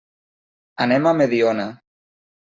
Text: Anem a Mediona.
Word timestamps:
Anem 0.85 1.09
a 1.09 1.13
Mediona. 1.17 1.67